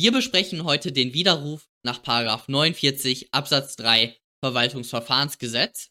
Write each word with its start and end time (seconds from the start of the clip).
Wir 0.00 0.12
besprechen 0.12 0.62
heute 0.62 0.92
den 0.92 1.12
Widerruf 1.12 1.68
nach 1.82 2.00
49 2.46 3.34
Absatz 3.34 3.74
3 3.74 4.16
Verwaltungsverfahrensgesetz. 4.44 5.90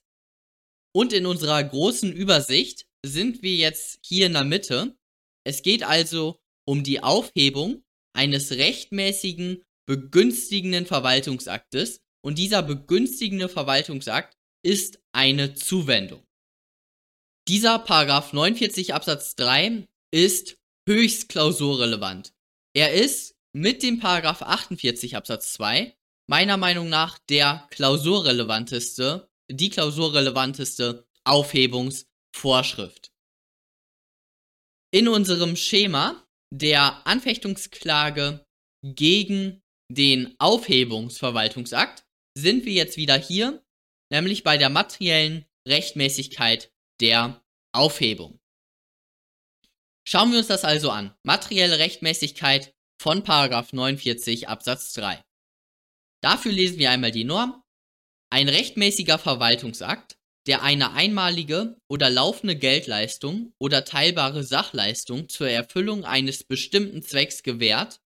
Und 0.96 1.12
in 1.12 1.26
unserer 1.26 1.62
großen 1.62 2.14
Übersicht 2.14 2.88
sind 3.06 3.44
wir 3.44 3.56
jetzt 3.56 4.00
hier 4.02 4.28
in 4.28 4.34
der 4.34 4.46
Mitte. 4.46 4.98
Es 5.46 5.62
geht 5.62 5.84
also 5.84 6.40
um 6.66 6.86
die 6.86 7.04
Aufhebung 7.04 7.84
eines 8.14 8.52
rechtmäßigen 8.52 9.66
begünstigenden 9.86 10.86
Verwaltungsaktes 10.86 12.00
und 12.24 12.38
dieser 12.38 12.64
begünstigende 12.64 13.50
Verwaltungsakt 13.50 14.38
ist 14.64 15.02
eine 15.12 15.54
Zuwendung. 15.54 16.26
Dieser 17.50 17.78
Paragraph 17.80 18.32
49 18.32 18.94
Absatz 18.94 19.36
3 19.36 19.86
ist 20.12 20.58
höchst 20.88 21.28
klausurrelevant. 21.28 22.34
Er 22.74 22.94
ist 22.94 23.37
mit 23.58 23.82
dem 23.82 24.00
Paragraph 24.00 24.44
48 24.44 25.16
Absatz 25.16 25.54
2 25.54 25.98
meiner 26.28 26.58
Meinung 26.58 26.90
nach 26.90 27.18
der 27.18 27.68
klausurrelevanteste, 27.72 29.32
die 29.50 29.72
klausurrelevanteste 29.72 31.08
Aufhebungsvorschrift. 31.24 33.12
In 34.92 35.08
unserem 35.08 35.56
Schema 35.56 36.24
der 36.54 37.08
Anfechtungsklage 37.08 38.46
gegen 38.84 39.64
den 39.90 40.36
Aufhebungsverwaltungsakt 40.38 42.06
sind 42.38 42.64
wir 42.66 42.74
jetzt 42.74 42.98
wieder 42.98 43.18
hier, 43.18 43.66
nämlich 44.12 44.44
bei 44.44 44.58
der 44.58 44.70
materiellen 44.70 45.46
Rechtmäßigkeit 45.68 46.72
der 47.02 47.44
Aufhebung. 47.74 48.40
Schauen 50.08 50.32
wir 50.32 50.38
uns 50.38 50.48
das 50.48 50.64
also 50.64 50.92
an. 50.92 51.18
Materielle 51.24 51.80
Rechtmäßigkeit 51.80 52.77
von 52.98 53.24
49 53.24 54.50
Absatz 54.50 54.94
3. 54.94 55.24
Dafür 56.22 56.52
lesen 56.52 56.80
wir 56.80 56.92
einmal 56.92 57.12
die 57.12 57.24
Norm. 57.24 57.64
Ein 58.30 58.50
rechtmäßiger 58.50 59.20
Verwaltungsakt, 59.20 60.18
der 60.48 60.64
eine 60.64 60.94
einmalige 60.94 61.80
oder 61.88 62.10
laufende 62.10 62.56
Geldleistung 62.56 63.54
oder 63.60 63.86
teilbare 63.86 64.44
Sachleistung 64.44 65.30
zur 65.30 65.50
Erfüllung 65.50 66.06
eines 66.06 66.44
bestimmten 66.44 67.04
Zwecks 67.04 67.44
gewährt 67.44 68.02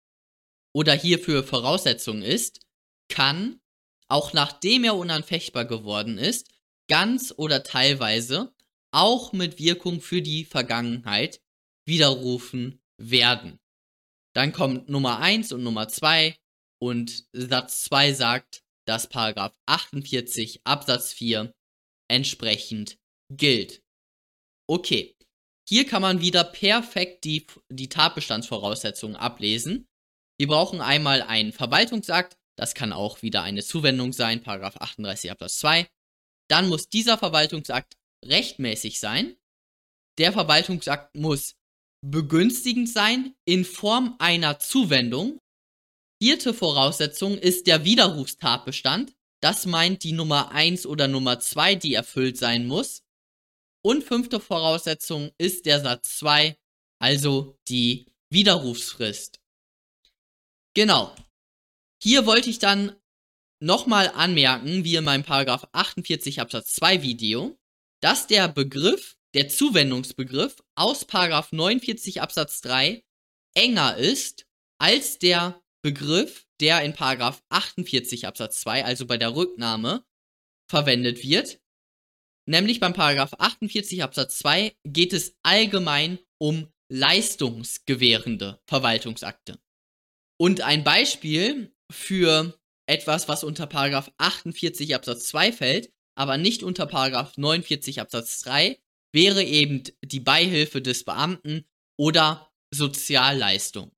oder 0.73 0.95
hierfür 0.95 1.45
Voraussetzung 1.45 2.23
ist, 2.23 2.61
kann, 3.09 3.61
auch 4.09 4.33
nachdem 4.33 4.85
er 4.85 4.97
unanfechtbar 4.97 5.67
geworden 5.67 6.19
ist, 6.19 6.49
ganz 6.89 7.33
oder 7.37 7.63
teilweise, 7.63 8.53
auch 8.91 9.33
mit 9.33 9.59
Wirkung 9.59 10.01
für 10.01 10.23
die 10.23 10.45
Vergangenheit, 10.45 11.41
widerrufen 11.87 12.83
werden. 12.97 13.60
Dann 14.35 14.53
kommt 14.53 14.89
Nummer 14.89 15.19
1 15.19 15.53
und 15.53 15.63
Nummer 15.63 15.89
2 15.89 16.37
und 16.81 17.27
Satz 17.33 17.85
2 17.85 18.13
sagt, 18.13 18.63
dass 18.87 19.09
Paragraph 19.09 19.57
48 19.67 20.61
Absatz 20.65 21.13
4 21.13 21.53
entsprechend 22.09 22.99
gilt. 23.31 23.83
Okay, 24.69 25.17
hier 25.69 25.87
kann 25.87 26.03
man 26.03 26.21
wieder 26.21 26.45
perfekt 26.45 27.25
die, 27.25 27.47
die 27.69 27.89
Tatbestandsvoraussetzungen 27.89 29.17
ablesen. 29.17 29.89
Wir 30.39 30.49
brauchen 30.49 30.81
einmal 30.81 31.23
einen 31.23 31.53
Verwaltungsakt, 31.53 32.37
das 32.57 32.75
kann 32.75 32.93
auch 32.93 33.23
wieder 33.23 33.43
eine 33.43 33.63
Zuwendung 33.63 34.13
sein, 34.13 34.43
Paragraph 34.43 34.77
38 34.77 35.31
Absatz 35.31 35.59
2. 35.59 35.89
Dann 36.49 36.69
muss 36.69 36.89
dieser 36.89 37.19
Verwaltungsakt 37.19 37.97
rechtmäßig 38.25 39.01
sein. 39.01 39.37
Der 40.19 40.33
Verwaltungsakt 40.33 41.15
muss 41.15 41.55
begünstigend 42.03 42.89
sein 42.89 43.35
in 43.45 43.65
Form 43.65 44.17
einer 44.19 44.59
Zuwendung. 44.59 45.39
Vierte 46.23 46.55
Voraussetzung 46.55 47.39
ist 47.39 47.67
der 47.67 47.85
Widerrufstatbestand. 47.85 49.15
Das 49.43 49.67
meint 49.67 50.03
die 50.03 50.13
Nummer 50.13 50.51
1 50.53 50.87
oder 50.87 51.09
Nummer 51.09 51.41
2, 51.41 51.77
die 51.77 51.95
erfüllt 51.95 52.37
sein 52.37 52.67
muss. 52.67 53.03
Und 53.83 54.05
fünfte 54.05 54.41
Voraussetzung 54.41 55.31
ist 55.39 55.65
der 55.65 55.81
Satz 55.81 56.19
2, 56.19 56.59
also 57.01 57.59
die 57.69 58.07
Widerrufsfrist. 58.31 59.41
Genau. 60.75 61.15
Hier 62.03 62.27
wollte 62.27 62.51
ich 62.51 62.59
dann 62.59 62.97
nochmal 63.63 64.09
anmerken, 64.09 64.85
wie 64.85 64.97
in 64.97 65.05
meinem 65.05 65.25
Paragraph 65.25 65.67
48 65.73 66.41
Absatz 66.41 66.75
2 66.75 67.03
Video, 67.03 67.59
dass 68.01 68.27
der 68.27 68.49
Begriff 68.49 69.17
der 69.35 69.49
Zuwendungsbegriff 69.49 70.63
aus 70.75 71.07
49 71.51 72.21
Absatz 72.21 72.61
3 72.63 73.05
enger 73.55 73.97
ist 73.97 74.47
als 74.79 75.19
der 75.19 75.63
Begriff, 75.83 76.47
der 76.61 76.83
in 76.83 76.95
48 77.49 78.27
Absatz 78.27 78.61
2, 78.61 78.85
also 78.85 79.07
bei 79.07 79.17
der 79.17 79.35
Rücknahme, 79.35 80.05
verwendet 80.69 81.23
wird. 81.23 81.61
Nämlich 82.47 82.81
beim 82.81 82.95
48 83.39 84.03
Absatz 84.03 84.39
2 84.39 84.75
geht 84.85 85.13
es 85.13 85.37
allgemein 85.43 86.19
um 86.39 86.73
leistungsgewährende 86.91 88.61
Verwaltungsakte. 88.67 89.59
Und 90.39 90.61
ein 90.63 90.85
Beispiel 90.85 91.75
für 91.93 92.59
etwas, 92.87 93.29
was 93.29 93.45
unter 93.45 93.69
48 94.19 94.95
Absatz 94.95 95.29
2 95.29 95.53
fällt, 95.53 95.93
aber 96.17 96.39
nicht 96.39 96.63
unter 96.63 96.87
49 97.37 98.01
Absatz 98.01 98.41
3, 98.41 98.81
wäre 99.13 99.43
eben 99.43 99.83
die 100.05 100.21
Beihilfe 100.21 100.81
des 100.83 101.05
Beamten 101.05 101.65
oder 101.99 102.51
Sozialleistung. 102.73 103.93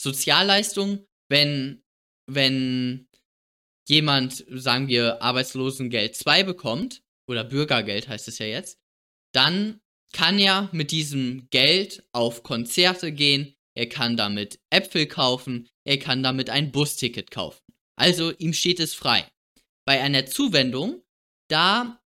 Sozialleistung, 0.00 1.06
wenn, 1.28 1.82
wenn 2.26 3.08
jemand, 3.88 4.44
sagen 4.48 4.88
wir, 4.88 5.22
Arbeitslosengeld 5.22 6.16
2 6.16 6.44
bekommt, 6.44 7.02
oder 7.28 7.44
Bürgergeld 7.44 8.08
heißt 8.08 8.28
es 8.28 8.38
ja 8.38 8.46
jetzt, 8.46 8.78
dann 9.32 9.80
kann 10.12 10.38
er 10.38 10.68
mit 10.72 10.90
diesem 10.90 11.48
Geld 11.50 12.04
auf 12.12 12.42
Konzerte 12.42 13.12
gehen, 13.12 13.54
er 13.74 13.88
kann 13.88 14.16
damit 14.16 14.60
Äpfel 14.70 15.06
kaufen, 15.06 15.68
er 15.84 15.98
kann 15.98 16.22
damit 16.22 16.50
ein 16.50 16.70
Busticket 16.72 17.30
kaufen. 17.30 17.62
Also 17.96 18.32
ihm 18.32 18.52
steht 18.52 18.80
es 18.80 18.94
frei. 18.94 19.26
Bei 19.86 20.00
einer 20.00 20.26
Zuwendung, 20.26 21.02
da 21.48 22.02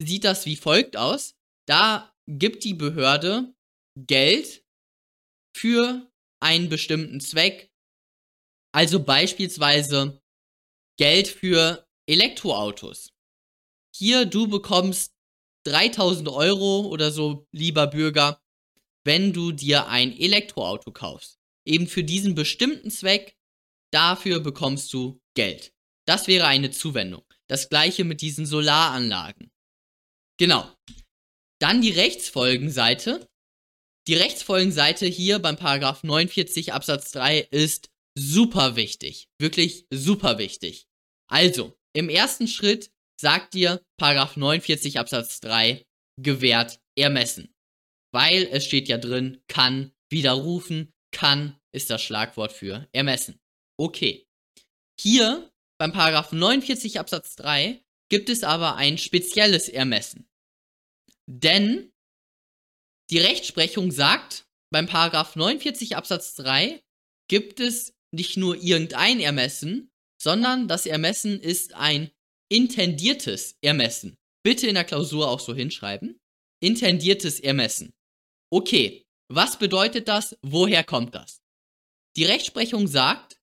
sieht 0.00 0.24
das 0.24 0.46
wie 0.46 0.56
folgt 0.56 0.96
aus. 0.96 1.34
Da 1.68 2.14
gibt 2.26 2.64
die 2.64 2.74
Behörde 2.74 3.54
Geld 3.94 4.64
für 5.54 6.10
einen 6.40 6.68
bestimmten 6.68 7.20
Zweck. 7.20 7.70
Also 8.72 9.04
beispielsweise 9.04 10.22
Geld 10.98 11.28
für 11.28 11.86
Elektroautos. 12.08 13.12
Hier, 13.94 14.24
du 14.24 14.46
bekommst 14.48 15.12
3000 15.66 16.28
Euro 16.28 16.86
oder 16.86 17.10
so, 17.10 17.46
lieber 17.52 17.86
Bürger, 17.86 18.40
wenn 19.04 19.32
du 19.32 19.52
dir 19.52 19.88
ein 19.88 20.16
Elektroauto 20.16 20.92
kaufst. 20.92 21.38
Eben 21.66 21.86
für 21.86 22.04
diesen 22.04 22.34
bestimmten 22.34 22.90
Zweck, 22.90 23.36
dafür 23.92 24.40
bekommst 24.40 24.92
du 24.94 25.20
Geld. 25.34 25.74
Das 26.06 26.28
wäre 26.28 26.46
eine 26.46 26.70
Zuwendung. 26.70 27.24
Das 27.46 27.68
gleiche 27.68 28.04
mit 28.04 28.22
diesen 28.22 28.46
Solaranlagen. 28.46 29.50
Genau. 30.38 30.72
Dann 31.60 31.82
die 31.82 31.90
Rechtsfolgenseite. 31.90 33.28
Die 34.06 34.14
Rechtsfolgenseite 34.14 35.06
hier 35.06 35.38
beim 35.38 35.56
Paragraph 35.56 36.02
49 36.02 36.72
Absatz 36.72 37.12
3 37.12 37.40
ist 37.50 37.90
super 38.16 38.76
wichtig. 38.76 39.28
Wirklich 39.38 39.86
super 39.90 40.38
wichtig. 40.38 40.86
Also, 41.30 41.76
im 41.94 42.08
ersten 42.08 42.48
Schritt 42.48 42.90
sagt 43.20 43.54
dir 43.54 43.82
Paragraph 43.98 44.36
49 44.36 44.98
Absatz 44.98 45.40
3 45.40 45.84
gewährt 46.20 46.80
ermessen. 46.96 47.54
Weil 48.12 48.44
es 48.50 48.64
steht 48.64 48.88
ja 48.88 48.98
drin, 48.98 49.42
kann 49.48 49.92
widerrufen, 50.10 50.92
kann 51.12 51.58
ist 51.72 51.90
das 51.90 52.02
Schlagwort 52.02 52.52
für 52.52 52.88
ermessen. 52.92 53.38
Okay. 53.78 54.26
Hier 55.00 55.52
beim 55.78 55.92
Paragraph 55.92 56.32
49 56.32 56.98
Absatz 56.98 57.36
3 57.36 57.84
gibt 58.08 58.30
es 58.30 58.42
aber 58.42 58.76
ein 58.76 58.98
spezielles 58.98 59.68
Ermessen. 59.68 60.27
Denn 61.28 61.92
die 63.10 63.18
Rechtsprechung 63.18 63.92
sagt, 63.92 64.46
beim 64.72 64.86
Paragraph 64.86 65.36
49 65.36 65.96
Absatz 65.96 66.34
3 66.36 66.82
gibt 67.28 67.60
es 67.60 67.94
nicht 68.14 68.36
nur 68.36 68.56
irgendein 68.56 69.20
Ermessen, 69.20 69.90
sondern 70.20 70.68
das 70.68 70.86
Ermessen 70.86 71.40
ist 71.40 71.74
ein 71.74 72.10
intendiertes 72.50 73.56
Ermessen. 73.62 74.16
Bitte 74.42 74.66
in 74.66 74.74
der 74.74 74.84
Klausur 74.84 75.28
auch 75.28 75.40
so 75.40 75.54
hinschreiben. 75.54 76.18
Intendiertes 76.62 77.40
Ermessen. 77.40 77.92
Okay, 78.50 79.04
was 79.30 79.58
bedeutet 79.58 80.08
das? 80.08 80.36
Woher 80.42 80.82
kommt 80.82 81.14
das? 81.14 81.42
Die 82.16 82.24
Rechtsprechung 82.24 82.88
sagt, 82.88 83.38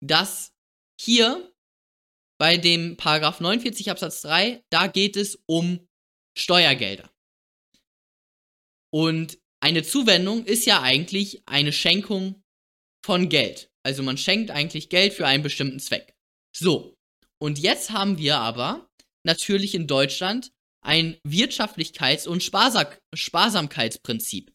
dass 0.00 0.52
hier 1.00 1.52
bei 2.38 2.56
dem 2.56 2.96
Paragraph 2.96 3.40
49 3.40 3.90
Absatz 3.90 4.22
3, 4.22 4.62
da 4.70 4.86
geht 4.86 5.16
es 5.16 5.42
um 5.46 5.87
Steuergelder. 6.38 7.10
Und 8.90 9.38
eine 9.60 9.82
Zuwendung 9.82 10.44
ist 10.44 10.66
ja 10.66 10.82
eigentlich 10.82 11.42
eine 11.46 11.72
Schenkung 11.72 12.42
von 13.04 13.28
Geld. 13.28 13.70
Also 13.84 14.02
man 14.02 14.18
schenkt 14.18 14.50
eigentlich 14.50 14.88
Geld 14.88 15.14
für 15.14 15.26
einen 15.26 15.42
bestimmten 15.42 15.80
Zweck. 15.80 16.14
So. 16.56 16.94
Und 17.40 17.58
jetzt 17.58 17.90
haben 17.90 18.18
wir 18.18 18.38
aber 18.38 18.88
natürlich 19.24 19.74
in 19.74 19.86
Deutschland 19.86 20.52
ein 20.84 21.18
Wirtschaftlichkeits- 21.26 22.28
und 22.28 22.42
Sparsam 22.42 22.86
Sparsamkeitsprinzip. 23.14 24.52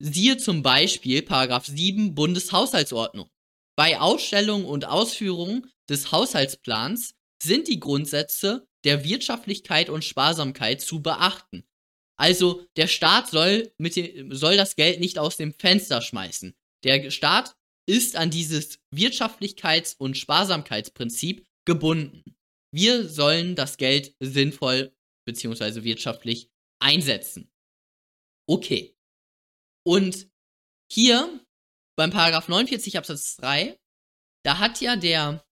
Siehe 0.00 0.36
zum 0.36 0.62
Beispiel 0.62 1.22
Paragraph 1.22 1.66
7 1.66 2.14
Bundeshaushaltsordnung. 2.14 3.28
Bei 3.76 4.00
Ausstellung 4.00 4.64
und 4.64 4.84
Ausführung 4.84 5.66
des 5.88 6.12
Haushaltsplans 6.12 7.14
sind 7.42 7.68
die 7.68 7.80
Grundsätze 7.80 8.67
der 8.84 9.04
Wirtschaftlichkeit 9.04 9.90
und 9.90 10.04
Sparsamkeit 10.04 10.80
zu 10.80 11.02
beachten. 11.02 11.64
Also 12.18 12.66
der 12.76 12.88
Staat 12.88 13.30
soll, 13.30 13.72
mit 13.78 13.96
dem, 13.96 14.34
soll 14.34 14.56
das 14.56 14.76
Geld 14.76 15.00
nicht 15.00 15.18
aus 15.18 15.36
dem 15.36 15.52
Fenster 15.54 16.02
schmeißen. 16.02 16.54
Der 16.84 17.10
Staat 17.10 17.56
ist 17.88 18.16
an 18.16 18.30
dieses 18.30 18.80
Wirtschaftlichkeits- 18.94 19.96
und 19.98 20.16
Sparsamkeitsprinzip 20.16 21.46
gebunden. 21.64 22.36
Wir 22.74 23.08
sollen 23.08 23.54
das 23.54 23.76
Geld 23.76 24.14
sinnvoll 24.20 24.94
bzw. 25.26 25.84
wirtschaftlich 25.84 26.50
einsetzen. 26.80 27.50
Okay. 28.48 28.96
Und 29.86 30.28
hier 30.90 31.44
beim 31.96 32.10
Paragraph 32.10 32.48
49 32.48 32.98
Absatz 32.98 33.36
3, 33.36 33.78
da 34.44 34.58
hat 34.58 34.80
ja 34.80 34.96
der, 34.96 35.44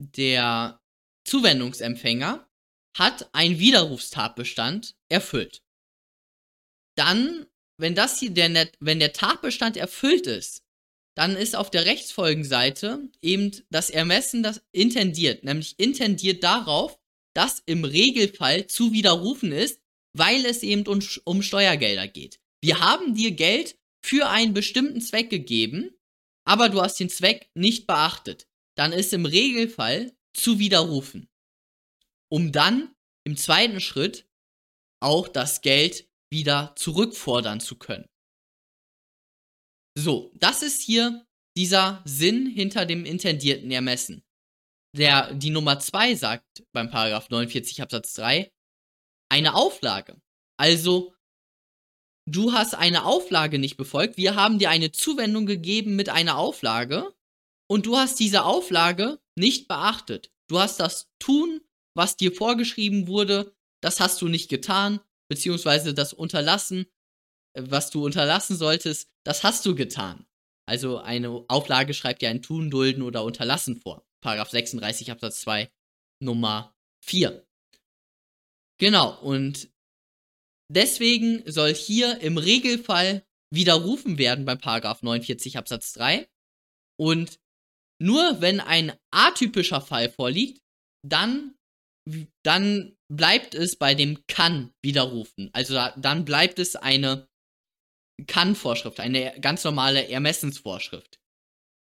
der 0.00 0.80
Zuwendungsempfänger 1.26 2.49
hat 2.96 3.28
einen 3.32 3.58
Widerrufstatbestand 3.58 4.96
erfüllt. 5.08 5.62
Dann, 6.96 7.46
wenn 7.78 7.94
das 7.94 8.18
hier 8.18 8.30
der, 8.30 8.68
wenn 8.80 8.98
der 8.98 9.12
Tatbestand 9.12 9.76
erfüllt 9.76 10.26
ist, 10.26 10.64
dann 11.16 11.36
ist 11.36 11.56
auf 11.56 11.70
der 11.70 11.86
Rechtsfolgenseite 11.86 13.10
eben 13.22 13.52
das 13.70 13.90
Ermessen 13.90 14.42
das 14.42 14.62
intendiert, 14.72 15.44
nämlich 15.44 15.78
intendiert 15.78 16.42
darauf, 16.42 16.98
dass 17.34 17.62
im 17.66 17.84
Regelfall 17.84 18.66
zu 18.66 18.92
widerrufen 18.92 19.52
ist, 19.52 19.80
weil 20.16 20.44
es 20.46 20.62
eben 20.62 20.86
um, 20.86 21.00
um 21.24 21.42
Steuergelder 21.42 22.08
geht. 22.08 22.40
Wir 22.62 22.80
haben 22.80 23.14
dir 23.14 23.30
Geld 23.32 23.78
für 24.04 24.28
einen 24.28 24.54
bestimmten 24.54 25.00
Zweck 25.00 25.30
gegeben, 25.30 25.90
aber 26.44 26.68
du 26.68 26.80
hast 26.80 26.98
den 26.98 27.10
Zweck 27.10 27.50
nicht 27.54 27.86
beachtet. 27.86 28.46
Dann 28.76 28.92
ist 28.92 29.12
im 29.12 29.26
Regelfall 29.26 30.12
zu 30.32 30.58
widerrufen. 30.58 31.29
Um 32.30 32.52
dann 32.52 32.94
im 33.26 33.36
zweiten 33.36 33.80
Schritt 33.80 34.28
auch 35.02 35.28
das 35.28 35.60
Geld 35.60 36.08
wieder 36.32 36.74
zurückfordern 36.76 37.60
zu 37.60 37.76
können. 37.76 38.08
So, 39.98 40.30
das 40.34 40.62
ist 40.62 40.80
hier 40.82 41.26
dieser 41.56 42.02
Sinn 42.04 42.46
hinter 42.46 42.86
dem 42.86 43.04
intendierten 43.04 43.70
Ermessen. 43.70 44.22
Der, 44.96 45.34
die 45.34 45.50
Nummer 45.50 45.78
2 45.78 46.14
sagt 46.14 46.64
beim 46.72 46.90
Paragraph 46.90 47.30
49 47.30 47.82
Absatz 47.82 48.14
3 48.14 48.50
eine 49.30 49.54
Auflage. 49.54 50.20
Also, 50.58 51.14
du 52.28 52.52
hast 52.52 52.74
eine 52.74 53.04
Auflage 53.04 53.58
nicht 53.58 53.76
befolgt. 53.76 54.16
Wir 54.16 54.34
haben 54.34 54.58
dir 54.58 54.70
eine 54.70 54.92
Zuwendung 54.92 55.46
gegeben 55.46 55.96
mit 55.96 56.08
einer 56.08 56.38
Auflage 56.38 57.14
und 57.70 57.86
du 57.86 57.96
hast 57.96 58.18
diese 58.18 58.44
Auflage 58.44 59.20
nicht 59.36 59.68
beachtet. 59.68 60.32
Du 60.48 60.58
hast 60.58 60.80
das 60.80 61.08
Tun, 61.20 61.60
was 61.94 62.16
dir 62.16 62.32
vorgeschrieben 62.32 63.06
wurde, 63.06 63.54
das 63.82 64.00
hast 64.00 64.20
du 64.22 64.28
nicht 64.28 64.48
getan, 64.48 65.00
beziehungsweise 65.28 65.94
das 65.94 66.12
Unterlassen, 66.12 66.86
was 67.56 67.90
du 67.90 68.04
unterlassen 68.04 68.56
solltest, 68.56 69.08
das 69.24 69.42
hast 69.42 69.66
du 69.66 69.74
getan. 69.74 70.26
Also 70.68 70.98
eine 70.98 71.44
Auflage 71.48 71.94
schreibt 71.94 72.22
ja 72.22 72.30
ein 72.30 72.42
Tun, 72.42 72.70
Dulden 72.70 73.02
oder 73.02 73.24
Unterlassen 73.24 73.80
vor. 73.80 74.04
Paragraph 74.22 74.50
36 74.50 75.10
Absatz 75.10 75.40
2 75.40 75.70
Nummer 76.22 76.74
4. 77.04 77.44
Genau, 78.78 79.18
und 79.20 79.70
deswegen 80.70 81.42
soll 81.50 81.74
hier 81.74 82.20
im 82.20 82.38
Regelfall 82.38 83.26
widerrufen 83.52 84.16
werden 84.18 84.44
beim 84.44 84.58
Paragraph 84.58 85.02
49 85.02 85.58
Absatz 85.58 85.92
3. 85.94 86.28
Und 86.98 87.40
nur 88.00 88.40
wenn 88.40 88.60
ein 88.60 88.92
atypischer 89.10 89.80
Fall 89.80 90.08
vorliegt, 90.08 90.62
dann, 91.06 91.56
dann 92.42 92.96
bleibt 93.08 93.54
es 93.54 93.76
bei 93.76 93.94
dem 93.94 94.24
kann 94.26 94.72
widerrufen. 94.82 95.50
Also 95.52 95.74
dann 95.96 96.24
bleibt 96.24 96.58
es 96.58 96.76
eine 96.76 97.28
kann-Vorschrift, 98.26 99.00
eine 99.00 99.38
ganz 99.40 99.64
normale 99.64 100.08
Ermessensvorschrift. 100.08 101.18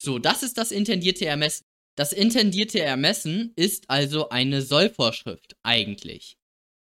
So, 0.01 0.19
das 0.19 0.43
ist 0.43 0.57
das 0.57 0.71
intendierte 0.71 1.25
Ermessen. 1.25 1.65
Das 1.95 2.11
intendierte 2.11 2.81
Ermessen 2.81 3.53
ist 3.55 3.89
also 3.89 4.29
eine 4.29 4.61
Sollvorschrift 4.61 5.55
eigentlich. 5.63 6.37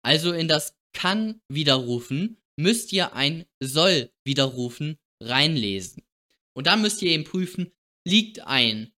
Also 0.05 0.33
in 0.33 0.49
das 0.49 0.77
kann 0.93 1.41
widerrufen 1.49 2.39
müsst 2.59 2.93
ihr 2.93 3.15
ein 3.15 3.47
soll 3.63 4.13
widerrufen 4.25 4.99
reinlesen. 5.23 6.03
Und 6.55 6.67
dann 6.67 6.83
müsst 6.83 7.01
ihr 7.03 7.11
eben 7.11 7.25
prüfen, 7.25 7.73
liegt 8.07 8.41
ein 8.41 8.93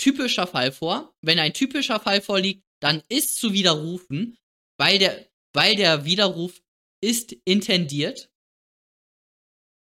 typischer 0.00 0.46
Fall 0.46 0.72
vor. 0.72 1.12
Wenn 1.22 1.38
ein 1.38 1.52
typischer 1.52 2.00
Fall 2.00 2.22
vorliegt, 2.22 2.62
dann 2.80 3.02
ist 3.08 3.36
zu 3.36 3.52
widerrufen, 3.52 4.38
weil 4.78 4.98
der, 4.98 5.28
weil 5.52 5.76
der 5.76 6.04
Widerruf 6.04 6.62
ist 7.00 7.32
intendiert 7.44 8.30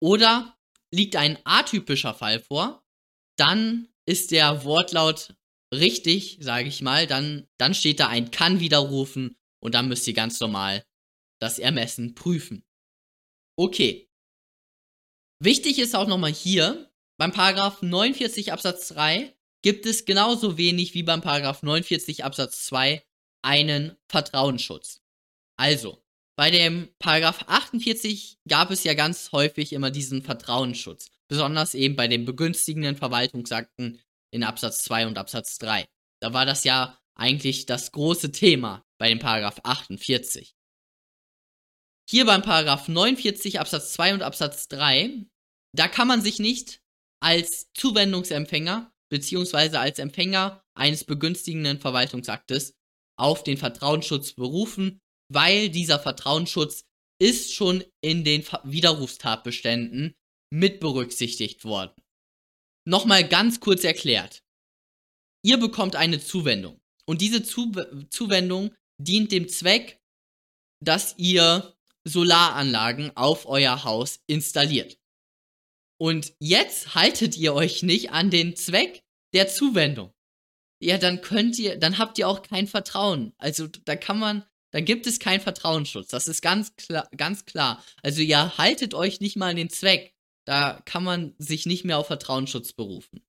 oder 0.01 0.57
liegt 0.93 1.15
ein 1.15 1.39
atypischer 1.43 2.13
Fall 2.13 2.39
vor, 2.39 2.83
dann 3.37 3.87
ist 4.05 4.31
der 4.31 4.63
Wortlaut 4.63 5.35
richtig, 5.73 6.37
sage 6.41 6.67
ich 6.69 6.81
mal, 6.81 7.07
dann, 7.07 7.47
dann 7.57 7.73
steht 7.73 7.99
da 7.99 8.07
ein 8.07 8.31
kann 8.31 8.59
widerrufen 8.59 9.37
und 9.61 9.75
dann 9.75 9.87
müsst 9.87 10.07
ihr 10.07 10.13
ganz 10.13 10.39
normal 10.39 10.85
das 11.39 11.59
Ermessen 11.59 12.15
prüfen. 12.15 12.63
Okay. 13.57 14.09
Wichtig 15.43 15.77
ist 15.79 15.95
auch 15.95 16.07
nochmal 16.07 16.31
hier, 16.31 16.91
beim 17.19 17.31
Paragraph 17.31 17.81
49 17.81 18.53
Absatz 18.53 18.87
3 18.89 19.36
gibt 19.67 19.85
es 19.85 20.05
genauso 20.05 20.57
wenig 20.57 20.93
wie 20.93 21.03
beim 21.03 21.19
Paragraph 21.19 21.61
49 21.61 22.23
Absatz 22.23 22.67
2 22.67 23.03
einen 23.41 23.97
Vertrauensschutz. 24.07 25.01
Also, 25.57 26.01
bei 26.37 26.51
dem 26.51 26.87
Paragraph 26.99 27.43
48 27.47 28.37
gab 28.47 28.71
es 28.71 28.85
ja 28.85 28.93
ganz 28.93 29.33
häufig 29.33 29.73
immer 29.73 29.91
diesen 29.91 30.21
Vertrauensschutz, 30.21 31.11
besonders 31.27 31.73
eben 31.73 31.97
bei 31.97 32.07
den 32.07 32.23
begünstigenden 32.23 32.95
Verwaltungsakten 32.95 33.99
in 34.31 34.45
Absatz 34.45 34.83
2 34.83 35.05
und 35.07 35.17
Absatz 35.17 35.57
3. 35.57 35.85
Da 36.21 36.31
war 36.31 36.45
das 36.45 36.63
ja 36.63 36.97
eigentlich 37.15 37.65
das 37.65 37.91
große 37.91 38.31
Thema 38.31 38.85
bei 38.97 39.09
dem 39.09 39.19
Paragraph 39.19 39.59
48. 39.63 40.55
Hier 42.09 42.25
beim 42.25 42.41
Paragraph 42.41 42.87
49 42.87 43.59
Absatz 43.59 43.91
2 43.91 44.13
und 44.13 44.21
Absatz 44.21 44.69
3, 44.69 45.25
da 45.75 45.89
kann 45.89 46.07
man 46.07 46.21
sich 46.21 46.39
nicht 46.39 46.79
als 47.19 47.69
Zuwendungsempfänger 47.73 48.93
bzw. 49.09 49.77
als 49.77 49.99
Empfänger 49.99 50.61
eines 50.75 51.03
begünstigenden 51.03 51.79
Verwaltungsaktes 51.79 52.73
auf 53.19 53.43
den 53.43 53.57
Vertrauensschutz 53.57 54.33
berufen, 54.33 54.99
weil 55.31 55.69
dieser 55.69 55.99
Vertrauensschutz 55.99 56.83
ist 57.19 57.53
schon 57.53 57.83
in 58.01 58.23
den 58.23 58.45
Widerrufstatbeständen 58.63 60.15
mit 60.53 60.79
berücksichtigt 60.79 61.65
worden. 61.65 61.99
Nochmal 62.87 63.27
ganz 63.27 63.59
kurz 63.59 63.83
erklärt. 63.83 64.43
Ihr 65.43 65.57
bekommt 65.57 65.95
eine 65.95 66.19
Zuwendung 66.19 66.79
und 67.05 67.21
diese 67.21 67.43
Zu 67.43 67.71
Zuwendung 68.09 68.73
dient 69.01 69.31
dem 69.31 69.49
Zweck, 69.49 69.99
dass 70.83 71.15
ihr 71.17 71.75
Solaranlagen 72.05 73.15
auf 73.17 73.45
euer 73.45 73.83
Haus 73.83 74.19
installiert. 74.27 74.97
Und 75.99 76.33
jetzt 76.39 76.95
haltet 76.95 77.37
ihr 77.37 77.53
euch 77.53 77.83
nicht 77.83 78.11
an 78.11 78.29
den 78.29 78.55
Zweck 78.55 79.03
der 79.33 79.47
Zuwendung. 79.47 80.13
Ja, 80.79 80.97
dann 80.97 81.21
könnt 81.21 81.57
ihr, 81.57 81.77
dann 81.77 81.97
habt 81.97 82.19
ihr 82.19 82.27
auch 82.27 82.43
kein 82.43 82.67
Vertrauen. 82.67 83.33
Also 83.39 83.67
da 83.67 83.95
kann 83.95 84.19
man, 84.19 84.43
dann 84.71 84.85
gibt 84.85 85.07
es 85.07 85.19
keinen 85.19 85.41
Vertrauensschutz. 85.41 86.09
Das 86.09 86.27
ist 86.27 86.41
ganz 86.41 86.75
klar, 86.75 87.07
ganz 87.17 87.45
klar. 87.45 87.83
Also 88.03 88.21
ihr 88.21 88.57
haltet 88.57 88.93
euch 88.93 89.19
nicht 89.19 89.35
mal 89.37 89.49
an 89.49 89.55
den 89.55 89.71
Zweck. 89.71 90.13
Da 90.45 90.81
kann 90.85 91.03
man 91.03 91.33
sich 91.39 91.65
nicht 91.65 91.83
mehr 91.83 91.97
auf 91.97 92.07
Vertrauensschutz 92.07 92.73
berufen. 92.73 93.25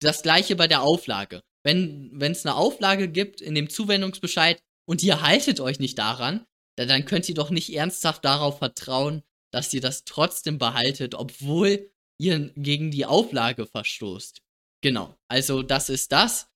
Das 0.00 0.22
gleiche 0.22 0.56
bei 0.56 0.66
der 0.66 0.82
Auflage. 0.82 1.42
Wenn 1.62 2.20
es 2.20 2.44
eine 2.44 2.56
Auflage 2.56 3.08
gibt 3.08 3.40
in 3.40 3.54
dem 3.54 3.70
Zuwendungsbescheid 3.70 4.60
und 4.84 5.02
ihr 5.04 5.22
haltet 5.22 5.60
euch 5.60 5.78
nicht 5.78 5.98
daran, 5.98 6.44
dann 6.76 7.04
könnt 7.04 7.28
ihr 7.28 7.36
doch 7.36 7.50
nicht 7.50 7.72
ernsthaft 7.72 8.24
darauf 8.24 8.58
vertrauen, 8.58 9.22
dass 9.52 9.72
ihr 9.72 9.80
das 9.80 10.04
trotzdem 10.04 10.58
behaltet, 10.58 11.14
obwohl 11.14 11.91
ihr 12.22 12.52
gegen 12.56 12.90
die 12.90 13.04
Auflage 13.04 13.66
verstoßt. 13.66 14.42
Genau, 14.82 15.16
also 15.28 15.62
das 15.62 15.88
ist 15.88 16.12
das. 16.12 16.48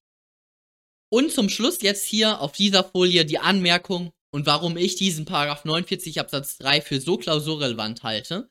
Und 1.09 1.31
zum 1.31 1.49
Schluss 1.49 1.81
jetzt 1.81 2.05
hier 2.05 2.41
auf 2.41 2.53
dieser 2.53 2.83
Folie 2.83 3.25
die 3.25 3.39
Anmerkung 3.39 4.11
und 4.33 4.45
warum 4.45 4.75
ich 4.77 4.95
diesen 4.95 5.25
Paragraph 5.25 5.65
49 5.65 6.19
Absatz 6.19 6.57
3 6.57 6.81
für 6.81 6.99
so 6.99 7.17
klausurrelevant 7.17 8.03
halte, 8.03 8.49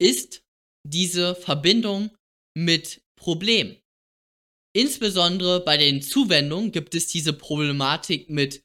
ist 0.00 0.42
diese 0.86 1.34
Verbindung 1.34 2.10
mit 2.56 3.02
Problem. 3.16 3.76
Insbesondere 4.74 5.60
bei 5.60 5.76
den 5.76 6.02
Zuwendungen 6.02 6.72
gibt 6.72 6.94
es 6.94 7.06
diese 7.06 7.32
Problematik 7.32 8.30
mit, 8.30 8.64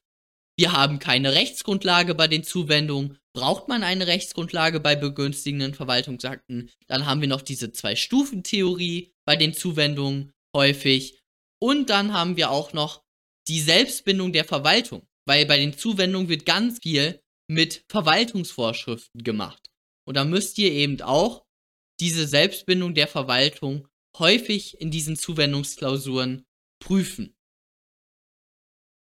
wir 0.58 0.72
haben 0.72 1.00
keine 1.00 1.34
Rechtsgrundlage 1.34 2.16
bei 2.16 2.28
den 2.28 2.44
Zuwendungen. 2.44 3.20
Braucht 3.38 3.68
man 3.68 3.84
eine 3.84 4.08
Rechtsgrundlage 4.08 4.80
bei 4.80 4.96
begünstigenden 4.96 5.76
Verwaltungsakten? 5.76 6.72
Dann 6.88 7.06
haben 7.06 7.22
wir 7.22 7.28
noch 7.28 7.44
diese 7.44 7.72
Zwei-Stufen-Theorie 7.72 9.14
bei 9.26 9.36
den 9.36 9.54
Zuwendungen 9.54 10.34
häufig. 10.56 11.20
Und 11.62 11.92
dann 11.92 12.14
haben 12.14 12.36
wir 12.36 12.50
auch 12.50 12.74
noch 12.74 13.04
die 13.48 13.62
Selbstbindung 13.62 14.34
der 14.34 14.44
Verwaltung, 14.44 15.06
weil 15.28 15.46
bei 15.46 15.58
den 15.58 15.78
Zuwendungen 15.78 16.30
wird 16.30 16.48
ganz 16.48 16.80
viel 16.82 17.22
mit 17.48 17.86
Verwaltungsvorschriften 17.90 19.22
gemacht. 19.22 19.70
Und 20.08 20.18
da 20.18 20.26
müsst 20.26 20.58
ihr 20.58 20.72
eben 20.72 21.00
auch 21.02 21.46
diese 22.00 22.28
Selbstbindung 22.28 22.96
der 22.96 23.08
Verwaltung 23.08 23.88
häufig 24.18 24.82
in 24.82 24.90
diesen 24.90 25.16
Zuwendungsklausuren 25.16 26.44
prüfen. 26.84 27.36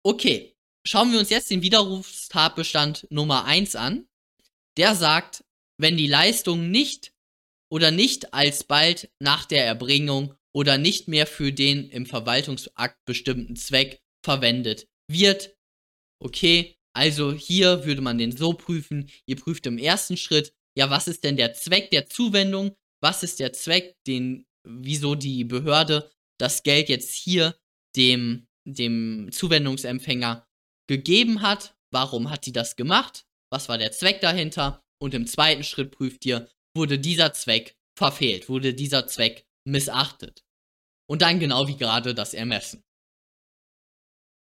Okay, 0.05 0.55
schauen 0.87 1.11
wir 1.11 1.19
uns 1.19 1.31
jetzt 1.31 1.51
den 1.51 1.63
Widerrufstatbestand 1.63 3.07
Nummer 3.09 3.43
1 3.43 3.75
an. 3.75 4.07
Der 4.77 4.95
sagt, 4.95 5.43
wenn 5.77 5.97
die 5.97 6.07
Leistung 6.07 6.69
nicht 6.69 7.13
oder 7.71 7.91
nicht 7.91 8.33
alsbald 8.33 9.09
nach 9.19 9.45
der 9.45 9.65
Erbringung 9.65 10.35
oder 10.53 10.77
nicht 10.77 11.07
mehr 11.07 11.27
für 11.27 11.51
den 11.51 11.89
im 11.89 12.05
Verwaltungsakt 12.05 12.97
bestimmten 13.05 13.55
Zweck 13.55 14.01
verwendet 14.23 14.87
wird. 15.09 15.55
Okay, 16.19 16.75
also 16.93 17.33
hier 17.33 17.85
würde 17.85 18.01
man 18.01 18.17
den 18.17 18.35
so 18.35 18.53
prüfen. 18.53 19.09
Ihr 19.25 19.37
prüft 19.37 19.65
im 19.65 19.77
ersten 19.77 20.17
Schritt, 20.17 20.53
ja, 20.77 20.89
was 20.89 21.07
ist 21.07 21.23
denn 21.23 21.37
der 21.37 21.53
Zweck 21.53 21.89
der 21.91 22.07
Zuwendung? 22.07 22.75
Was 23.01 23.23
ist 23.23 23.39
der 23.39 23.53
Zweck, 23.53 23.95
den 24.05 24.45
wieso 24.63 25.15
die 25.15 25.43
Behörde 25.43 26.11
das 26.39 26.63
Geld 26.63 26.89
jetzt 26.89 27.13
hier 27.13 27.55
dem, 27.95 28.47
dem 28.65 29.29
Zuwendungsempfänger 29.31 30.47
gegeben 30.87 31.41
hat. 31.41 31.75
Warum 31.91 32.29
hat 32.29 32.45
die 32.45 32.51
das 32.51 32.75
gemacht? 32.75 33.25
Was 33.51 33.69
war 33.69 33.77
der 33.77 33.91
Zweck 33.91 34.21
dahinter? 34.21 34.81
Und 35.01 35.13
im 35.13 35.27
zweiten 35.27 35.63
Schritt 35.63 35.91
prüft 35.91 36.25
ihr, 36.25 36.47
wurde 36.75 36.99
dieser 36.99 37.33
Zweck 37.33 37.75
verfehlt, 37.97 38.49
wurde 38.49 38.73
dieser 38.73 39.07
Zweck 39.07 39.45
missachtet. 39.65 40.43
Und 41.09 41.21
dann 41.21 41.39
genau 41.39 41.67
wie 41.67 41.75
gerade 41.75 42.13
das 42.13 42.33
Ermessen. 42.33 42.83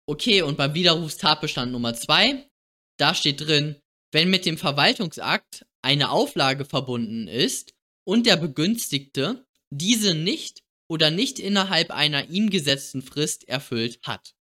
Okay, 0.08 0.42
und 0.42 0.58
beim 0.58 0.74
Widerrufstatbestand 0.74 1.72
Nummer 1.72 1.94
2, 1.94 2.50
da 2.98 3.14
steht 3.14 3.42
drin, 3.42 3.82
wenn 4.12 4.30
mit 4.30 4.46
dem 4.46 4.58
Verwaltungsakt 4.58 5.66
eine 5.82 6.10
Auflage 6.10 6.66
verbunden 6.66 7.28
ist 7.28 7.74
und 8.08 8.26
der 8.26 8.38
Begünstigte 8.38 9.46
diese 9.72 10.14
nicht 10.14 10.64
oder 10.90 11.12
nicht 11.12 11.40
innerhalb 11.40 11.92
einer 11.92 12.30
ihm 12.30 12.50
gesetzten 12.50 13.02
Frist 13.02 13.48
erfüllt 13.48 14.00
hat. 14.04 14.36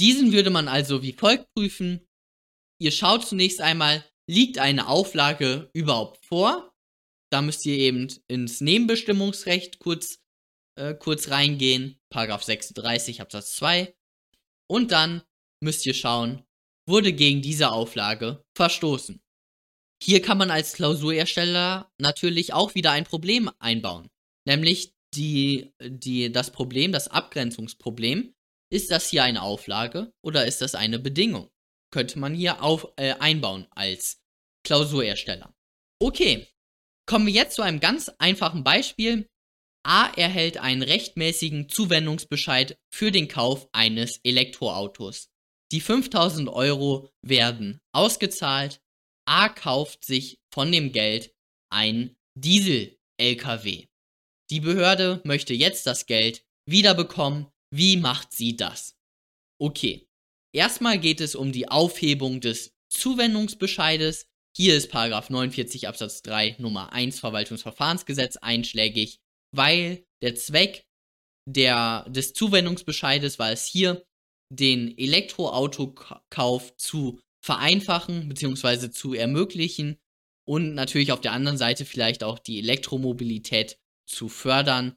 Diesen 0.00 0.32
würde 0.32 0.50
man 0.50 0.68
also 0.68 1.02
wie 1.02 1.12
folgt 1.12 1.52
prüfen. 1.54 2.06
Ihr 2.80 2.92
schaut 2.92 3.26
zunächst 3.26 3.60
einmal, 3.60 4.04
liegt 4.26 4.58
eine 4.58 4.88
Auflage 4.88 5.70
überhaupt 5.74 6.24
vor? 6.24 6.74
Da 7.30 7.42
müsst 7.42 7.66
ihr 7.66 7.76
eben 7.76 8.08
ins 8.26 8.60
Nebenbestimmungsrecht 8.60 9.78
kurz, 9.78 10.18
äh, 10.76 10.94
kurz 10.94 11.28
reingehen, 11.28 12.00
Paragraph 12.08 12.42
36 12.42 13.20
Absatz 13.20 13.54
2. 13.56 13.94
Und 14.66 14.92
dann 14.92 15.22
müsst 15.62 15.84
ihr 15.84 15.94
schauen, 15.94 16.44
wurde 16.88 17.12
gegen 17.12 17.42
diese 17.42 17.70
Auflage 17.70 18.44
verstoßen. 18.56 19.20
Hier 20.02 20.22
kann 20.22 20.38
man 20.38 20.50
als 20.50 20.72
Klausurersteller 20.72 21.92
natürlich 21.98 22.54
auch 22.54 22.74
wieder 22.74 22.92
ein 22.92 23.04
Problem 23.04 23.50
einbauen. 23.58 24.08
Nämlich 24.46 24.94
die, 25.14 25.70
die, 25.82 26.32
das 26.32 26.50
Problem, 26.50 26.92
das 26.92 27.08
Abgrenzungsproblem. 27.08 28.34
Ist 28.72 28.90
das 28.90 29.10
hier 29.10 29.24
eine 29.24 29.42
Auflage 29.42 30.12
oder 30.22 30.46
ist 30.46 30.62
das 30.62 30.74
eine 30.74 30.98
Bedingung? 30.98 31.50
Könnte 31.92 32.18
man 32.18 32.34
hier 32.34 32.62
auf, 32.62 32.92
äh, 32.96 33.14
einbauen 33.14 33.66
als 33.70 34.20
Klausurersteller. 34.64 35.54
Okay, 36.00 36.46
kommen 37.06 37.26
wir 37.26 37.32
jetzt 37.32 37.56
zu 37.56 37.62
einem 37.62 37.80
ganz 37.80 38.10
einfachen 38.18 38.64
Beispiel. 38.64 39.26
A 39.82 40.12
erhält 40.14 40.58
einen 40.58 40.82
rechtmäßigen 40.82 41.68
Zuwendungsbescheid 41.68 42.78
für 42.92 43.10
den 43.10 43.28
Kauf 43.28 43.68
eines 43.72 44.18
Elektroautos. 44.24 45.30
Die 45.72 45.80
5000 45.80 46.48
Euro 46.48 47.08
werden 47.22 47.80
ausgezahlt. 47.92 48.80
A 49.26 49.48
kauft 49.48 50.04
sich 50.04 50.38
von 50.52 50.70
dem 50.70 50.92
Geld 50.92 51.34
ein 51.70 52.16
Diesel-LKW. 52.34 53.86
Die 54.50 54.60
Behörde 54.60 55.20
möchte 55.24 55.54
jetzt 55.54 55.86
das 55.86 56.06
Geld 56.06 56.44
wiederbekommen. 56.66 57.46
Wie 57.72 57.96
macht 57.96 58.32
sie 58.32 58.56
das? 58.56 58.96
Okay. 59.60 60.09
Erstmal 60.52 60.98
geht 60.98 61.20
es 61.20 61.34
um 61.34 61.52
die 61.52 61.68
Aufhebung 61.68 62.40
des 62.40 62.74
Zuwendungsbescheides. 62.88 64.26
Hier 64.56 64.76
ist 64.76 64.92
49 64.92 65.86
Absatz 65.86 66.22
3 66.22 66.56
Nummer 66.58 66.92
1 66.92 67.20
Verwaltungsverfahrensgesetz 67.20 68.36
einschlägig, 68.36 69.20
weil 69.52 70.04
der 70.22 70.34
Zweck 70.34 70.84
der, 71.48 72.04
des 72.08 72.32
Zuwendungsbescheides 72.32 73.38
war 73.38 73.52
es 73.52 73.64
hier, 73.64 74.04
den 74.52 74.96
Elektroautokauf 74.98 76.76
zu 76.76 77.20
vereinfachen 77.42 78.28
bzw. 78.28 78.90
zu 78.90 79.14
ermöglichen 79.14 79.98
und 80.46 80.74
natürlich 80.74 81.12
auf 81.12 81.20
der 81.20 81.32
anderen 81.32 81.58
Seite 81.58 81.84
vielleicht 81.84 82.24
auch 82.24 82.40
die 82.40 82.58
Elektromobilität 82.58 83.78
zu 84.06 84.28
fördern. 84.28 84.96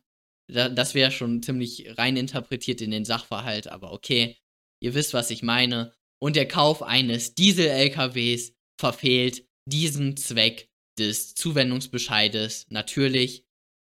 Das 0.51 0.95
wäre 0.95 1.11
schon 1.11 1.43
ziemlich 1.43 1.97
rein 1.97 2.17
interpretiert 2.17 2.81
in 2.81 2.91
den 2.91 3.05
Sachverhalt, 3.05 3.67
aber 3.67 3.93
okay, 3.93 4.37
ihr 4.83 4.93
wisst, 4.93 5.13
was 5.13 5.29
ich 5.29 5.41
meine. 5.41 5.93
Und 6.21 6.35
der 6.35 6.47
Kauf 6.47 6.83
eines 6.83 7.35
Diesel-LKWs 7.35 8.53
verfehlt 8.79 9.47
diesen 9.65 10.17
Zweck 10.17 10.69
des 10.99 11.35
Zuwendungsbescheides 11.35 12.67
natürlich. 12.69 13.45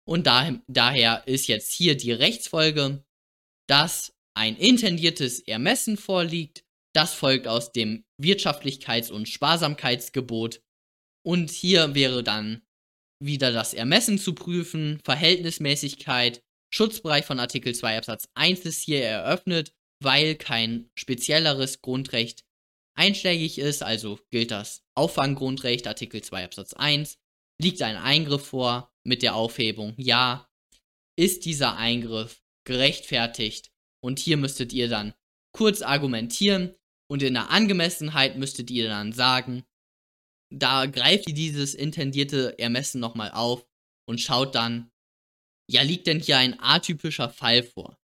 Und 0.07 0.27
da, 0.27 0.59
daher 0.67 1.27
ist 1.27 1.47
jetzt 1.47 1.73
hier 1.73 1.97
die 1.97 2.11
Rechtsfolge, 2.11 3.03
dass 3.67 4.13
ein 4.37 4.55
intendiertes 4.55 5.39
Ermessen 5.39 5.97
vorliegt. 5.97 6.63
Das 6.93 7.13
folgt 7.13 7.47
aus 7.47 7.71
dem 7.71 8.05
Wirtschaftlichkeits- 8.21 9.11
und 9.11 9.27
Sparsamkeitsgebot. 9.27 10.61
Und 11.25 11.49
hier 11.49 11.95
wäre 11.95 12.23
dann 12.23 12.61
wieder 13.19 13.51
das 13.51 13.73
Ermessen 13.73 14.19
zu 14.19 14.35
prüfen, 14.35 14.99
Verhältnismäßigkeit, 15.03 16.43
Schutzbereich 16.71 17.25
von 17.25 17.39
Artikel 17.39 17.73
2 17.73 17.97
Absatz 17.97 18.27
1 18.35 18.59
ist 18.65 18.81
hier 18.83 19.03
eröffnet, 19.03 19.73
weil 20.01 20.35
kein 20.35 20.89
spezielleres 20.95 21.81
Grundrecht 21.81 22.43
einschlägig 22.95 23.57
ist, 23.59 23.83
also 23.83 24.19
gilt 24.31 24.51
das 24.51 24.83
Auffanggrundrecht 24.95 25.87
Artikel 25.87 26.21
2 26.21 26.45
Absatz 26.45 26.73
1. 26.73 27.17
Liegt 27.61 27.81
ein 27.81 27.97
Eingriff 27.97 28.47
vor 28.47 28.93
mit 29.03 29.21
der 29.21 29.35
Aufhebung? 29.35 29.93
Ja. 29.97 30.49
Ist 31.17 31.45
dieser 31.45 31.77
Eingriff 31.77 32.41
gerechtfertigt? 32.65 33.71
Und 34.03 34.19
hier 34.19 34.37
müsstet 34.37 34.73
ihr 34.73 34.89
dann 34.89 35.13
kurz 35.53 35.81
argumentieren 35.81 36.75
und 37.09 37.23
in 37.23 37.33
der 37.33 37.49
Angemessenheit 37.49 38.37
müsstet 38.37 38.69
ihr 38.69 38.89
dann 38.89 39.13
sagen, 39.13 39.63
da 40.51 40.85
greift 40.85 41.27
dieses 41.27 41.73
intendierte 41.73 42.57
Ermessen 42.59 42.99
nochmal 42.99 43.31
auf 43.31 43.65
und 44.07 44.21
schaut 44.21 44.55
dann, 44.55 44.91
ja, 45.69 45.81
liegt 45.81 46.07
denn 46.07 46.19
hier 46.19 46.37
ein 46.37 46.59
atypischer 46.59 47.29
Fall 47.29 47.63
vor? 47.63 47.97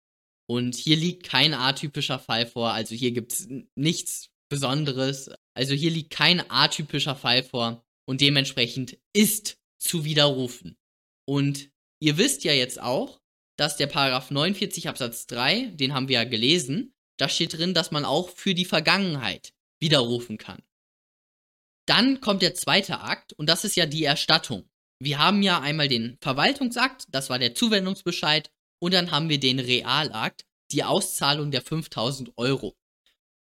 Und 0.50 0.76
hier 0.76 0.96
liegt 0.96 1.24
kein 1.24 1.54
atypischer 1.54 2.18
Fall 2.18 2.48
vor, 2.48 2.74
also 2.74 2.96
hier 2.96 3.12
gibt 3.12 3.34
es 3.34 3.48
nichts 3.76 4.32
Besonderes. 4.50 5.30
Also 5.54 5.76
hier 5.76 5.92
liegt 5.92 6.10
kein 6.10 6.44
atypischer 6.50 7.16
Fall 7.16 7.44
vor 7.44 7.86
und 8.08 8.20
dementsprechend 8.20 8.98
ist 9.14 9.60
zu 9.78 10.06
widerrufen. 10.06 10.76
Und 11.28 11.70
ihr 12.02 12.18
wisst 12.18 12.44
ja 12.46 12.54
jetzt 12.54 12.82
auch, 12.82 13.22
dass 13.58 13.78
der 13.78 13.86
Paragraph 13.86 14.32
49 14.32 14.90
Absatz 14.90 15.28
3, 15.28 15.68
den 15.76 15.94
haben 15.94 16.08
wir 16.08 16.16
ja 16.16 16.24
gelesen, 16.24 16.96
da 17.20 17.30
steht 17.30 17.56
drin, 17.56 17.76
dass 17.76 17.92
man 17.92 18.04
auch 18.04 18.30
für 18.30 18.56
die 18.56 18.66
Vergangenheit 18.66 19.54
widerrufen 19.80 20.40
kann. 20.40 20.64
Dann 21.86 22.22
kommt 22.22 22.42
der 22.42 22.56
zweite 22.56 23.02
Akt 23.02 23.34
und 23.34 23.48
das 23.48 23.66
ist 23.66 23.76
ja 23.76 23.86
die 23.86 24.04
Erstattung. 24.04 24.68
Wir 25.00 25.20
haben 25.20 25.44
ja 25.44 25.60
einmal 25.60 25.90
den 25.90 26.18
Verwaltungsakt, 26.22 27.06
das 27.10 27.30
war 27.30 27.38
der 27.38 27.54
Zuwendungsbescheid, 27.54 28.50
und 28.82 28.94
dann 28.94 29.12
haben 29.12 29.30
wir 29.30 29.40
den 29.40 29.60
Realakt, 29.60 30.46
die 30.72 30.84
Auszahlung 30.84 31.52
der 31.52 31.62
5000 31.62 32.32
Euro. 32.38 32.76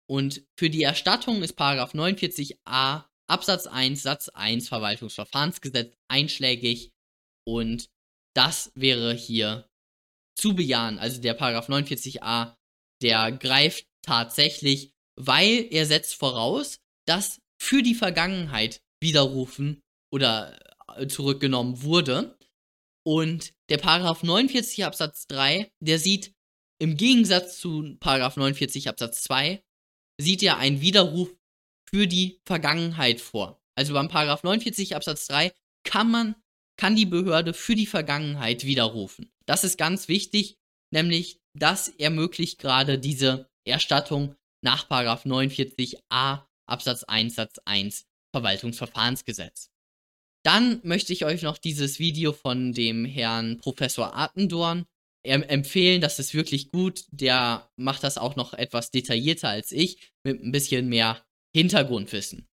Und 0.10 0.44
für 0.58 0.70
die 0.70 0.84
Erstattung 0.84 1.44
ist 1.44 1.54
Paragraph 1.54 1.94
49a 1.94 3.06
Absatz 3.28 3.68
1 3.68 4.02
Satz 4.02 4.30
1 4.30 4.68
Verwaltungsverfahrensgesetz 4.68 5.96
einschlägig 6.08 6.92
und 7.46 7.90
das 8.36 8.72
wäre 8.76 9.14
hier 9.14 9.70
zu 10.36 10.56
bejahen. 10.56 10.98
Also 10.98 11.22
der 11.22 11.36
Paragraph 11.36 11.70
49a, 11.70 12.56
der 13.02 13.32
greift 13.34 13.86
tatsächlich, 14.02 14.94
weil 15.16 15.68
er 15.70 15.86
setzt 15.86 16.16
voraus, 16.16 16.80
dass 17.06 17.40
für 17.62 17.84
die 17.84 17.96
Vergangenheit 17.96 18.82
widerrufen 19.02 19.82
oder 20.12 20.58
äh, 20.96 21.08
zurückgenommen 21.08 21.84
wurde. 21.84 22.39
Und 23.06 23.54
der 23.70 23.78
Paragraph 23.78 24.24
49 24.24 24.86
Absatz 24.86 25.28
3, 25.28 25.72
der 25.80 26.00
sieht 26.00 26.34
Im 26.82 26.96
Gegensatz 26.96 27.60
zu 27.60 27.82
49 27.82 28.88
Absatz 28.88 29.22
2 29.24 29.62
sieht 30.20 30.42
ja 30.42 30.58
ein 30.58 30.82
Widerruf 30.82 31.30
für 31.90 32.08
die 32.08 32.40
Vergangenheit 32.46 33.20
vor. 33.20 33.62
Also 33.76 33.94
beim 33.94 34.08
Paragraph 34.08 34.44
49 34.44 34.96
Absatz 34.96 35.28
3 35.28 35.52
kann 35.84 36.12
man, 36.12 36.36
kann 36.78 36.96
die 36.96 37.06
Behörde 37.06 37.54
für 37.54 37.76
die 37.76 37.86
Vergangenheit 37.86 38.66
widerrufen. 38.66 39.32
Das 39.46 39.64
ist 39.64 39.78
ganz 39.78 40.08
wichtig, 40.08 40.58
nämlich 40.92 41.40
das 41.54 41.90
ermöglicht 41.90 42.60
gerade 42.60 43.00
diese 43.00 43.50
Erstattung 43.66 44.36
nach 44.62 44.88
Paragraph 44.88 45.26
49a 45.26 46.46
Absatz 46.68 47.04
1 47.04 47.36
Satz 47.36 47.60
1 47.66 48.06
Verwaltungsverfahrensgesetz. 48.32 49.72
Dann 50.44 50.80
möchte 50.84 51.14
ich 51.14 51.26
euch 51.26 51.42
noch 51.42 51.58
dieses 51.58 52.00
Video 52.00 52.32
von 52.32 52.74
dem 52.74 53.06
Herrn 53.06 53.58
Professor 53.58 54.16
Attendorn 54.16 54.86
empfehlen. 55.24 56.02
Das 56.02 56.20
ist 56.20 56.34
wirklich 56.34 56.72
gut. 56.72 57.04
Der 57.12 57.70
macht 57.76 58.04
das 58.04 58.18
auch 58.18 58.36
noch 58.36 58.54
etwas 58.54 58.92
detaillierter 58.92 59.50
als 59.50 59.72
ich, 59.72 60.12
mit 60.24 60.42
ein 60.42 60.52
bisschen 60.52 60.88
mehr 60.88 61.26
Hintergrundwissen. 61.54 62.48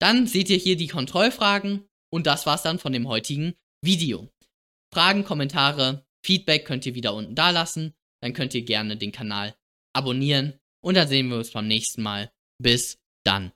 Dann 0.00 0.26
seht 0.26 0.50
ihr 0.50 0.56
hier 0.56 0.76
die 0.76 0.88
Kontrollfragen 0.88 1.88
und 2.10 2.26
das 2.26 2.46
war's 2.46 2.62
dann 2.62 2.78
von 2.78 2.92
dem 2.92 3.08
heutigen 3.08 3.54
Video. 3.82 4.30
Fragen, 4.92 5.24
Kommentare, 5.24 6.06
Feedback 6.24 6.64
könnt 6.64 6.86
ihr 6.86 6.94
wieder 6.94 7.14
unten 7.14 7.34
da 7.34 7.50
lassen. 7.50 7.94
Dann 8.22 8.32
könnt 8.32 8.54
ihr 8.54 8.62
gerne 8.62 8.96
den 8.96 9.12
Kanal 9.12 9.54
abonnieren 9.92 10.58
und 10.82 10.94
dann 10.94 11.08
sehen 11.08 11.28
wir 11.28 11.36
uns 11.36 11.50
beim 11.50 11.68
nächsten 11.68 12.02
Mal. 12.02 12.32
Bis 12.58 12.98
dann. 13.24 13.52